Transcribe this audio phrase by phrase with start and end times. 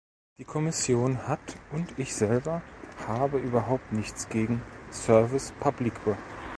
[0.39, 2.63] Die Kommission hat und ich selber
[3.07, 6.17] habe überhaupt nichts gegen service publique.